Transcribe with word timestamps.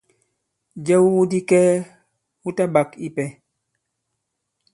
Jɛ 0.85 0.95
wu 1.01 1.07
iwu 1.13 1.23
di 1.31 1.39
kɛɛ 1.49 1.71
wu 2.41 2.49
ta 2.55 2.63
ɓak 2.73 2.89
ipɛ. 3.07 3.25